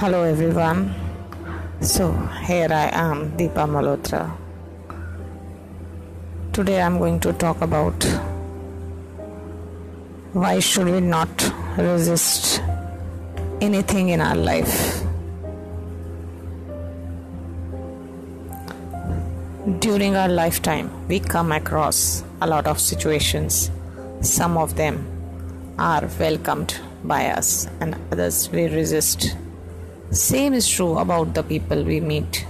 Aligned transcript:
Hello 0.00 0.22
everyone. 0.24 0.94
So 1.80 2.10
here 2.46 2.72
I 2.72 2.88
am, 2.92 3.36
Deepa 3.36 3.66
Malhotra. 3.68 4.34
Today 6.52 6.80
I'm 6.80 6.98
going 6.98 7.20
to 7.20 7.32
talk 7.34 7.60
about 7.60 8.02
why 10.32 10.58
should 10.58 10.86
we 10.86 11.00
not 11.00 11.52
resist 11.76 12.62
anything 13.60 14.08
in 14.08 14.20
our 14.20 14.34
life. 14.34 15.09
During 19.60 20.16
our 20.16 20.28
lifetime, 20.28 20.90
we 21.06 21.20
come 21.20 21.52
across 21.52 22.24
a 22.40 22.46
lot 22.46 22.66
of 22.66 22.80
situations. 22.80 23.70
Some 24.22 24.56
of 24.56 24.76
them 24.76 25.06
are 25.78 26.08
welcomed 26.18 26.80
by 27.04 27.26
us, 27.26 27.68
and 27.78 27.94
others 28.10 28.48
we 28.50 28.68
resist. 28.68 29.36
Same 30.12 30.54
is 30.54 30.66
true 30.66 30.96
about 30.96 31.34
the 31.34 31.42
people 31.42 31.84
we 31.84 32.00
meet. 32.00 32.46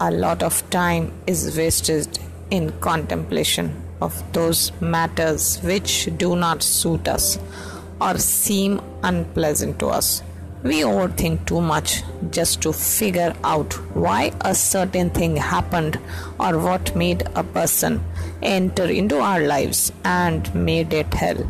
A 0.00 0.10
lot 0.10 0.42
of 0.42 0.68
time 0.70 1.12
is 1.28 1.56
wasted 1.56 2.18
in 2.50 2.72
contemplation 2.80 3.80
of 4.00 4.20
those 4.32 4.72
matters 4.80 5.60
which 5.62 6.08
do 6.16 6.34
not 6.34 6.60
suit 6.60 7.06
us 7.06 7.38
or 8.00 8.18
seem 8.18 8.80
unpleasant 9.04 9.78
to 9.78 9.86
us. 9.86 10.24
We 10.66 10.80
overthink 10.80 11.46
too 11.46 11.60
much 11.60 12.02
just 12.32 12.60
to 12.62 12.72
figure 12.72 13.32
out 13.44 13.74
why 13.94 14.32
a 14.40 14.52
certain 14.52 15.10
thing 15.10 15.36
happened 15.36 15.96
or 16.40 16.58
what 16.58 16.96
made 16.96 17.22
a 17.36 17.44
person 17.44 18.02
enter 18.42 18.86
into 18.86 19.20
our 19.20 19.42
lives 19.46 19.92
and 20.04 20.52
made 20.56 20.92
it 20.92 21.14
hell. 21.14 21.48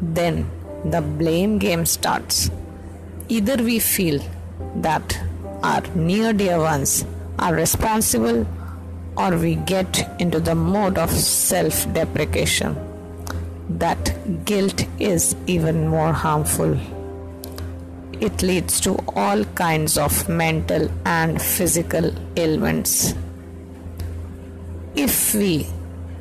Then 0.00 0.50
the 0.86 1.02
blame 1.02 1.58
game 1.58 1.84
starts. 1.84 2.50
Either 3.28 3.62
we 3.62 3.78
feel 3.78 4.22
that 4.76 5.20
our 5.62 5.82
near 5.94 6.32
dear 6.32 6.58
ones 6.58 7.04
are 7.38 7.54
responsible 7.54 8.46
or 9.18 9.36
we 9.36 9.56
get 9.56 10.02
into 10.18 10.40
the 10.40 10.54
mode 10.54 10.96
of 10.96 11.10
self 11.10 11.92
deprecation. 11.92 12.74
That 13.68 14.44
guilt 14.46 14.86
is 14.98 15.36
even 15.46 15.88
more 15.88 16.14
harmful. 16.14 16.78
It 18.20 18.42
leads 18.42 18.80
to 18.82 18.96
all 19.16 19.44
kinds 19.44 19.98
of 19.98 20.28
mental 20.28 20.88
and 21.04 21.40
physical 21.40 22.12
ailments. 22.36 23.14
If 24.94 25.34
we 25.34 25.66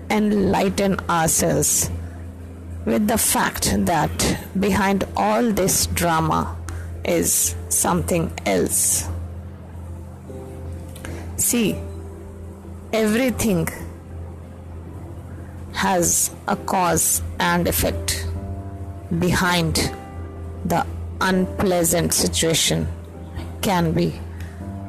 enlighten 0.10 1.00
ourselves 1.10 1.92
with 2.86 3.08
the 3.08 3.18
fact 3.18 3.74
that 3.86 4.40
behind 4.60 5.06
all 5.16 5.52
this 5.52 5.86
drama 5.88 6.56
is 7.06 7.56
something 7.70 8.32
else. 8.46 9.08
See, 11.38 11.80
everything 12.92 13.68
has 15.74 16.32
a 16.48 16.56
cause 16.56 17.22
and 17.40 17.68
effect 17.68 18.28
behind 19.20 19.92
the 20.66 20.86
unpleasant 21.30 22.14
situation 22.14 22.88
can 23.62 23.92
be 23.94 24.08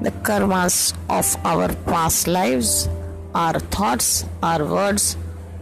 the 0.02 0.10
karmas 0.26 0.76
of 1.08 1.26
our 1.46 1.68
past 1.90 2.26
lives, 2.26 2.88
our 3.34 3.60
thoughts, 3.74 4.24
our 4.42 4.64
words, 4.64 5.16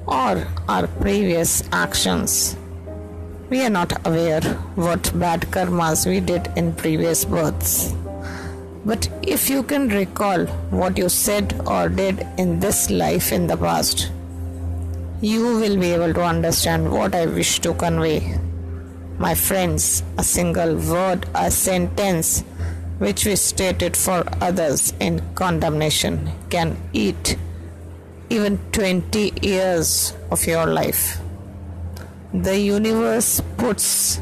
or 0.07 0.47
our 0.69 0.87
previous 1.03 1.63
actions. 1.73 2.57
We 3.51 3.61
are 3.63 3.71
not 3.71 4.07
aware 4.07 4.41
what 4.87 5.13
bad 5.19 5.43
karmas 5.57 6.07
we 6.07 6.21
did 6.21 6.51
in 6.57 6.73
previous 6.73 7.25
births. 7.27 7.95
But 8.87 9.09
if 9.23 9.51
you 9.51 9.63
can 9.63 9.89
recall 9.89 10.47
what 10.81 10.97
you 10.97 11.09
said 11.09 11.61
or 11.67 11.89
did 11.89 12.27
in 12.39 12.61
this 12.61 12.89
life 12.91 13.31
in 13.31 13.47
the 13.47 13.59
past, 13.59 14.11
you 15.21 15.43
will 15.59 15.79
be 15.79 15.93
able 15.93 16.15
to 16.15 16.25
understand 16.25 16.91
what 16.91 17.15
I 17.15 17.27
wish 17.27 17.61
to 17.61 17.75
convey. 17.75 18.39
My 19.23 19.37
friends, 19.37 20.03
a 20.19 20.25
single 20.25 20.75
word, 20.75 21.27
a 21.33 21.49
sentence 21.49 22.41
which 22.99 23.25
we 23.25 23.37
stated 23.37 23.97
for 23.97 24.25
others 24.41 24.95
in 24.99 25.23
condemnation 25.37 26.29
can 26.51 26.77
eat 26.93 27.37
even 28.31 28.59
20 28.73 29.33
years 29.41 30.13
of 30.33 30.45
your 30.45 30.67
life. 30.67 31.21
The 32.35 32.59
universe 32.59 33.41
puts 33.59 34.21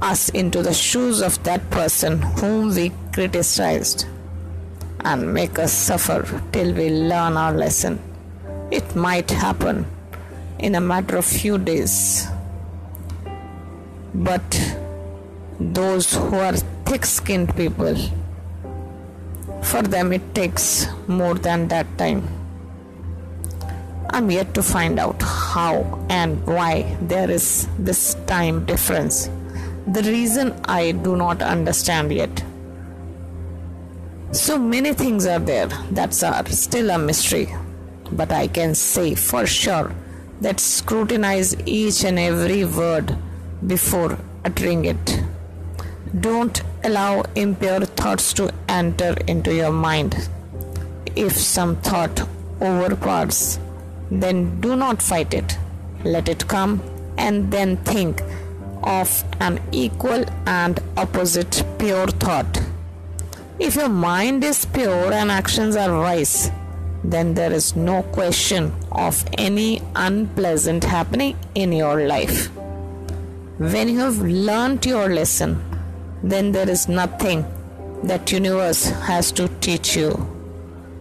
us 0.00 0.28
into 0.28 0.62
the 0.62 0.74
shoes 0.74 1.20
of 1.20 1.42
that 1.42 1.68
person 1.70 2.22
whom 2.38 2.72
we 2.72 2.92
criticized 3.12 4.06
and 5.00 5.34
make 5.34 5.58
us 5.58 5.72
suffer 5.72 6.40
till 6.52 6.72
we 6.72 6.88
learn 6.88 7.36
our 7.36 7.52
lesson. 7.52 7.98
It 8.70 8.94
might 8.94 9.32
happen 9.32 9.86
in 10.60 10.76
a 10.76 10.80
matter 10.80 11.16
of 11.16 11.24
few 11.24 11.58
days. 11.58 12.28
But 14.14 14.76
those 15.58 16.14
who 16.14 16.36
are 16.36 16.52
thick 16.84 17.06
skinned 17.06 17.56
people, 17.56 17.96
for 19.62 19.80
them 19.80 20.12
it 20.12 20.34
takes 20.34 20.86
more 21.06 21.34
than 21.34 21.68
that 21.68 21.86
time. 21.96 22.28
I'm 24.10 24.30
yet 24.30 24.52
to 24.54 24.62
find 24.62 24.98
out 24.98 25.22
how 25.22 26.04
and 26.10 26.46
why 26.46 26.98
there 27.00 27.30
is 27.30 27.66
this 27.78 28.14
time 28.26 28.66
difference. 28.66 29.30
The 29.86 30.02
reason 30.02 30.60
I 30.66 30.92
do 30.92 31.16
not 31.16 31.40
understand 31.40 32.12
yet. 32.12 32.44
So 34.32 34.58
many 34.58 34.92
things 34.92 35.24
are 35.24 35.38
there 35.38 35.68
that 35.92 36.22
are 36.22 36.46
still 36.48 36.90
a 36.90 36.98
mystery, 36.98 37.48
but 38.12 38.30
I 38.30 38.48
can 38.48 38.74
say 38.74 39.14
for 39.14 39.46
sure 39.46 39.94
that 40.42 40.60
scrutinize 40.60 41.56
each 41.64 42.04
and 42.04 42.18
every 42.18 42.66
word 42.66 43.16
before 43.66 44.18
uttering 44.44 44.84
it. 44.84 45.22
Don't 46.20 46.62
allow 46.84 47.22
impure 47.34 47.84
thoughts 47.84 48.32
to 48.34 48.52
enter 48.68 49.16
into 49.26 49.54
your 49.54 49.72
mind. 49.72 50.28
If 51.16 51.36
some 51.36 51.76
thought 51.76 52.28
overpowers, 52.60 53.58
then 54.10 54.60
do 54.60 54.76
not 54.76 55.00
fight 55.00 55.32
it. 55.34 55.56
Let 56.04 56.28
it 56.28 56.46
come 56.48 56.82
and 57.16 57.50
then 57.50 57.76
think 57.78 58.22
of 58.82 59.24
an 59.40 59.60
equal 59.70 60.24
and 60.46 60.80
opposite 60.96 61.64
pure 61.78 62.08
thought. 62.08 62.60
If 63.58 63.76
your 63.76 63.88
mind 63.88 64.42
is 64.44 64.64
pure 64.64 65.12
and 65.12 65.30
actions 65.30 65.76
are 65.76 65.96
wise, 65.96 66.50
then 67.04 67.34
there 67.34 67.52
is 67.52 67.76
no 67.76 68.02
question 68.02 68.72
of 68.90 69.24
any 69.38 69.82
unpleasant 69.94 70.84
happening 70.84 71.36
in 71.54 71.72
your 71.72 72.06
life. 72.06 72.50
When 73.62 73.88
you 73.88 74.00
have 74.00 74.20
learnt 74.20 74.86
your 74.86 75.08
lesson, 75.08 75.62
then 76.20 76.50
there 76.50 76.68
is 76.68 76.88
nothing 76.88 77.46
that 78.02 78.32
universe 78.32 78.86
has 79.06 79.30
to 79.32 79.46
teach 79.60 79.94
you. 79.96 80.10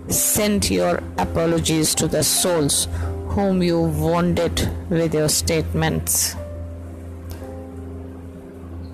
Send 0.09 0.69
your 0.69 1.01
apologies 1.17 1.95
to 1.95 2.07
the 2.07 2.23
souls 2.23 2.87
whom 3.29 3.63
you 3.63 3.81
wounded 3.81 4.69
with 4.91 5.15
your 5.15 5.27
statements. 5.27 6.35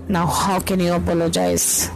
Now, 0.07 0.27
how 0.27 0.61
can 0.61 0.79
you 0.79 0.94
apologize? 0.94 1.91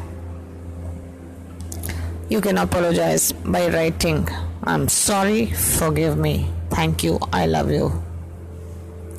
You 2.28 2.42
can 2.42 2.58
apologize 2.58 3.32
by 3.32 3.70
writing, 3.70 4.28
I'm 4.66 4.90
sorry, 4.90 5.46
forgive 5.46 6.18
me, 6.18 6.50
thank 6.70 7.02
you, 7.02 7.18
I 7.32 7.46
love 7.46 7.72
you. 7.72 8.04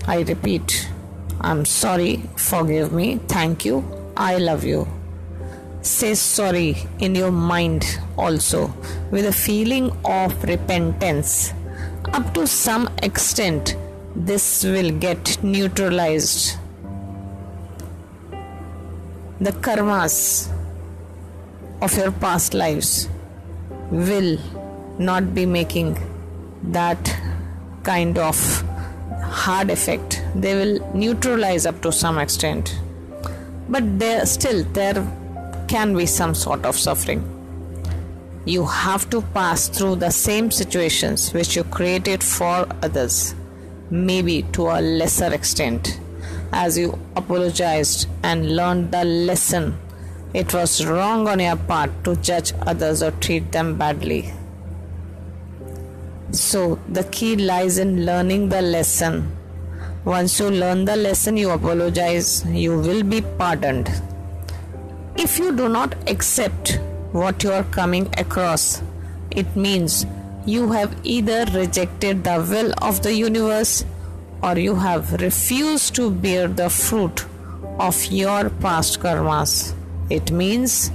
I 0.06 0.20
repeat, 0.20 0.91
I'm 1.44 1.64
sorry, 1.64 2.22
forgive 2.36 2.92
me, 2.92 3.18
thank 3.26 3.64
you, 3.64 3.84
I 4.16 4.38
love 4.38 4.62
you. 4.62 4.86
Say 5.80 6.14
sorry 6.14 6.76
in 7.00 7.16
your 7.16 7.32
mind 7.32 7.98
also 8.16 8.72
with 9.10 9.26
a 9.26 9.32
feeling 9.32 9.90
of 10.04 10.44
repentance. 10.44 11.52
Up 12.12 12.32
to 12.34 12.46
some 12.46 12.88
extent, 13.02 13.76
this 14.14 14.62
will 14.62 14.92
get 14.92 15.42
neutralized. 15.42 16.58
The 19.40 19.50
karmas 19.50 20.48
of 21.80 21.96
your 21.96 22.12
past 22.12 22.54
lives 22.54 23.08
will 23.90 24.38
not 25.00 25.34
be 25.34 25.46
making 25.46 25.98
that 26.62 27.16
kind 27.82 28.16
of 28.16 28.36
hard 29.20 29.70
effect 29.70 30.21
they 30.34 30.54
will 30.54 30.94
neutralize 30.94 31.66
up 31.66 31.80
to 31.82 31.92
some 31.92 32.18
extent 32.18 32.78
but 33.68 33.98
there 33.98 34.24
still 34.26 34.64
there 34.78 35.00
can 35.68 35.94
be 35.96 36.04
some 36.04 36.34
sort 36.34 36.64
of 36.66 36.76
suffering. 36.76 37.20
You 38.44 38.66
have 38.66 39.08
to 39.10 39.22
pass 39.36 39.68
through 39.68 39.96
the 39.96 40.10
same 40.10 40.50
situations 40.50 41.32
which 41.32 41.56
you 41.56 41.64
created 41.64 42.22
for 42.22 42.66
others, 42.82 43.34
maybe 43.90 44.42
to 44.54 44.66
a 44.66 44.80
lesser 44.80 45.32
extent, 45.32 46.00
as 46.52 46.76
you 46.76 46.98
apologized 47.16 48.08
and 48.22 48.56
learned 48.56 48.90
the 48.92 49.04
lesson. 49.04 49.78
It 50.34 50.52
was 50.52 50.84
wrong 50.84 51.28
on 51.28 51.40
your 51.40 51.56
part 51.56 51.90
to 52.04 52.16
judge 52.16 52.52
others 52.66 53.02
or 53.02 53.12
treat 53.12 53.52
them 53.52 53.78
badly. 53.78 54.32
So, 56.32 56.78
the 56.88 57.04
key 57.04 57.36
lies 57.36 57.78
in 57.78 58.04
learning 58.06 58.48
the 58.48 58.62
lesson. 58.62 59.36
Once 60.04 60.40
you 60.40 60.50
learn 60.50 60.84
the 60.84 60.96
lesson, 60.96 61.36
you 61.36 61.50
apologize, 61.50 62.44
you 62.46 62.76
will 62.76 63.04
be 63.04 63.20
pardoned. 63.20 63.88
If 65.14 65.38
you 65.38 65.54
do 65.54 65.68
not 65.68 65.94
accept 66.10 66.80
what 67.12 67.44
you 67.44 67.52
are 67.52 67.62
coming 67.62 68.12
across, 68.18 68.82
it 69.30 69.54
means 69.54 70.04
you 70.44 70.72
have 70.72 70.96
either 71.04 71.44
rejected 71.54 72.24
the 72.24 72.44
will 72.50 72.74
of 72.82 73.00
the 73.04 73.14
universe 73.14 73.84
or 74.42 74.58
you 74.58 74.74
have 74.74 75.12
refused 75.20 75.94
to 75.94 76.10
bear 76.10 76.48
the 76.48 76.68
fruit 76.68 77.24
of 77.78 78.04
your 78.06 78.50
past 78.50 78.98
karmas. 78.98 79.72
It 80.10 80.32
means 80.32 80.90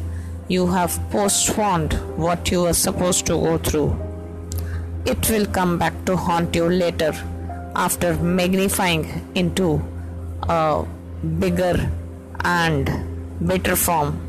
you 0.50 0.68
have 0.68 1.00
postponed 1.12 1.94
what 2.18 2.52
you 2.52 2.64
were 2.64 2.74
supposed 2.74 3.26
to 3.28 3.34
go 3.34 3.58
through. 3.58 3.98
It 5.06 5.30
will 5.30 5.46
come 5.46 5.78
back 5.78 5.94
to 6.08 6.18
haunt 6.18 6.54
you 6.54 6.68
later 6.68 7.14
after 7.76 8.16
magnifying 8.16 9.30
into 9.36 9.82
a 10.44 10.86
bigger 11.40 11.92
and 12.42 12.90
better 13.42 13.76
form. 13.76 14.24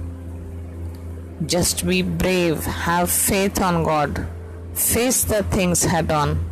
Just 1.47 1.87
be 1.87 2.03
brave, 2.03 2.65
have 2.65 3.11
faith 3.11 3.61
on 3.61 3.85
God, 3.85 4.27
face 4.75 5.25
the 5.25 5.43
things 5.45 5.85
head 5.85 6.11
on. 6.11 6.45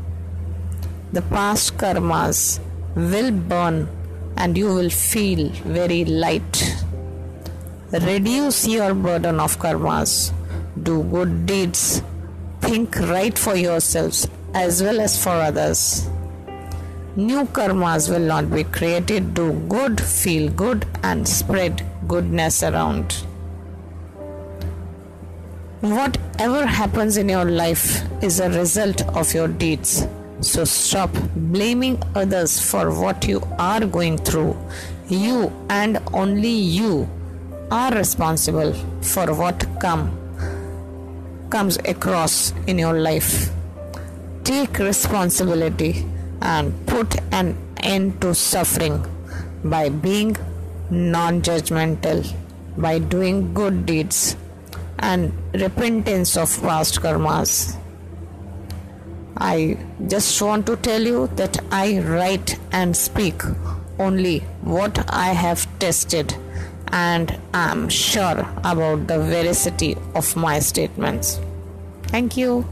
The 1.13 1.23
past 1.23 1.77
karmas 1.77 2.61
will 2.95 3.31
burn 3.31 3.89
and 4.37 4.57
you 4.57 4.67
will 4.67 4.91
feel 4.91 5.49
very 5.79 6.05
light. 6.05 6.85
Reduce 7.93 8.67
your 8.67 8.95
burden 8.95 9.41
of 9.41 9.59
karmas, 9.59 10.33
do 10.83 11.03
good 11.05 11.47
deeds, 11.47 12.03
think 12.61 12.97
right 12.97 13.37
for 13.37 13.57
yourselves 13.57 14.29
as 14.55 14.83
well 14.83 15.01
as 15.01 15.23
for 15.23 15.31
others. 15.31 16.09
New 17.19 17.47
karmas 17.47 18.11
will 18.11 18.27
not 18.27 18.51
be 18.51 18.63
created. 18.63 19.33
Do 19.33 19.55
good, 19.71 19.99
feel 19.99 20.51
good, 20.51 20.85
and 21.03 21.27
spread 21.27 21.83
goodness 22.07 22.63
around. 22.63 23.11
Whatever 25.81 26.67
happens 26.67 27.17
in 27.17 27.31
your 27.31 27.47
life 27.47 28.03
is 28.23 28.39
a 28.39 28.51
result 28.51 29.01
of 29.17 29.33
your 29.33 29.49
deeds. 29.49 30.07
So 30.43 30.65
stop 30.65 31.11
blaming 31.35 32.03
others 32.15 32.61
for 32.61 32.91
what 32.91 33.27
you 33.27 33.41
are 33.59 33.87
going 33.87 34.19
through. 34.19 34.55
You 35.09 35.51
and 35.71 35.99
only 36.13 36.51
you 36.51 37.09
are 37.71 37.95
responsible 37.95 38.75
for 39.01 39.33
what 39.33 39.67
come 39.81 40.11
comes 41.49 41.79
across 41.79 42.53
in 42.67 42.79
your 42.79 43.01
life. 43.01 43.49
Take 44.45 44.79
responsibility 44.79 46.05
and 46.41 46.87
put 46.87 47.17
an 47.33 47.57
end 47.79 48.21
to 48.21 48.35
suffering 48.35 49.05
by 49.65 49.89
being 49.89 50.37
non-judgmental, 50.91 52.35
by 52.77 52.99
doing 52.99 53.53
good 53.55 53.87
deeds 53.87 54.37
and 54.99 55.33
repentance 55.55 56.37
of 56.37 56.61
past 56.63 57.01
karmas. 57.01 57.77
I 59.37 59.77
just 60.07 60.41
want 60.41 60.67
to 60.67 60.77
tell 60.77 61.03
you 61.03 61.27
that 61.37 61.63
I 61.71 61.99
write 62.01 62.59
and 62.73 62.97
speak 62.97 63.43
only 63.99 64.39
what 64.63 65.05
I 65.13 65.29
have 65.33 65.67
tested 65.79 66.35
and 66.89 67.39
am 67.53 67.89
sure 67.89 68.49
about 68.65 69.07
the 69.07 69.19
veracity 69.19 69.97
of 70.15 70.35
my 70.37 70.59
statements. 70.61 71.41
Thank 72.05 72.37
you. 72.37 72.67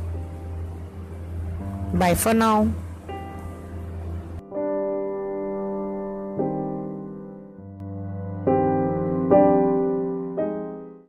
Bye 1.93 2.15
for 2.15 2.33
now. 2.33 2.73